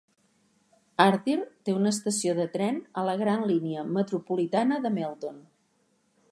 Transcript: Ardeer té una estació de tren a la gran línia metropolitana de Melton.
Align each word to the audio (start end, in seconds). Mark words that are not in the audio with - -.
Ardeer 1.03 1.35
té 1.67 1.75
una 1.81 1.91
estació 1.97 2.33
de 2.41 2.47
tren 2.55 2.81
a 3.01 3.05
la 3.11 3.15
gran 3.21 3.47
línia 3.53 3.87
metropolitana 4.01 4.81
de 4.87 4.97
Melton. 4.99 5.39